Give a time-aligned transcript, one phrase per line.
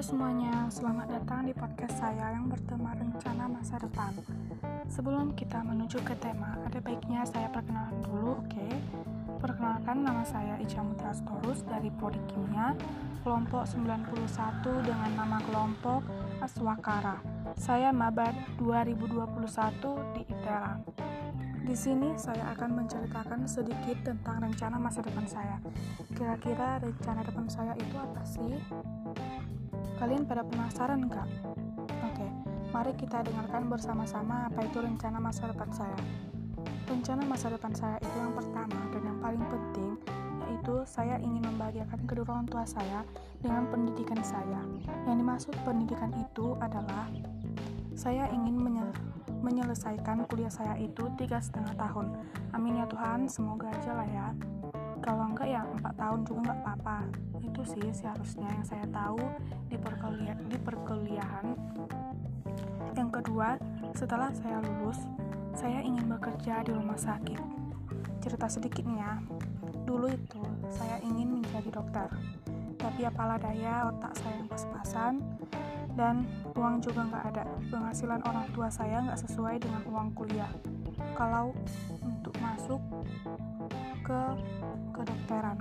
[0.00, 4.16] semuanya, selamat datang di podcast saya yang bertema rencana masa depan.
[4.88, 8.48] Sebelum kita menuju ke tema, ada baiknya saya perkenalkan dulu, oke?
[8.48, 8.80] Okay?
[9.44, 12.72] Perkenalkan nama saya Ica Mutra Storus dari Prodi Kimia,
[13.20, 16.00] kelompok 91 dengan nama kelompok
[16.40, 17.20] Aswakara.
[17.60, 20.80] Saya maba 2021 di ITERA.
[21.60, 25.60] Di sini saya akan menceritakan sedikit tentang rencana masa depan saya.
[26.16, 28.56] Kira-kira rencana depan saya itu apa sih?
[30.00, 31.28] Kalian pada penasaran nggak?
[32.08, 32.24] Oke,
[32.72, 36.00] mari kita dengarkan bersama-sama apa itu rencana masa depan saya.
[36.88, 40.00] Rencana masa depan saya itu yang pertama dan yang paling penting
[40.48, 43.04] yaitu saya ingin membahagiakan kedua orang tua saya
[43.44, 44.64] dengan pendidikan saya.
[45.04, 47.04] Yang dimaksud pendidikan itu adalah
[47.92, 48.56] saya ingin
[49.44, 52.16] menyelesaikan kuliah saya itu tiga setengah tahun.
[52.56, 54.32] Amin ya Tuhan, semoga aja lah ya
[55.00, 56.98] kalau enggak ya empat tahun juga nggak apa-apa.
[57.40, 59.20] Itu sih seharusnya yang saya tahu
[59.68, 61.46] di perkuliahan di perkuliahan.
[62.94, 63.56] Yang kedua
[63.96, 65.00] setelah saya lulus
[65.56, 67.40] saya ingin bekerja di rumah sakit.
[68.20, 69.18] Cerita sedikit nih ya.
[69.88, 72.08] Dulu itu saya ingin menjadi dokter
[72.80, 75.14] tapi apalah daya otak saya yang pas-pasan
[75.94, 76.24] dan
[76.56, 77.44] uang juga nggak ada.
[77.68, 80.48] Penghasilan orang tua saya nggak sesuai dengan uang kuliah.
[81.12, 81.52] Kalau
[82.00, 82.80] untuk masuk
[84.00, 84.20] ke
[85.30, 85.58] kedokteran.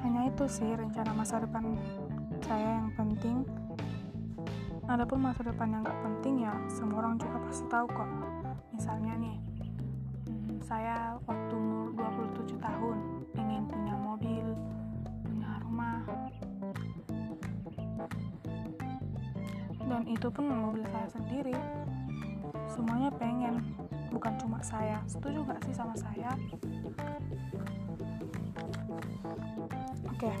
[0.00, 1.76] Hanya itu sih rencana masa depan
[2.40, 3.44] saya yang penting.
[4.88, 8.08] Adapun masa depan yang gak penting ya semua orang juga pasti tahu kok.
[8.72, 9.36] Misalnya nih,
[10.24, 11.92] hmm, saya waktu umur
[12.32, 12.96] 27 tahun
[13.36, 14.46] ingin punya mobil,
[15.26, 16.00] punya rumah,
[19.84, 21.56] dan itu pun mobil saya sendiri.
[22.72, 23.60] Semuanya pengen,
[24.14, 25.02] bukan cuma saya.
[25.10, 26.30] Setuju gak sih sama saya?
[30.16, 30.32] Oke,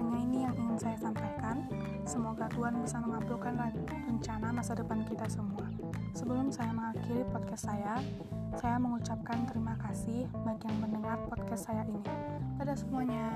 [0.00, 1.60] hanya ini yang ingin saya sampaikan.
[2.08, 3.52] Semoga Tuhan bisa mengabulkan
[3.84, 5.68] rencana masa depan kita semua.
[6.16, 8.00] Sebelum saya mengakhiri podcast saya,
[8.56, 12.00] saya mengucapkan terima kasih bagi yang mendengar podcast saya ini.
[12.56, 13.28] Dadah semuanya.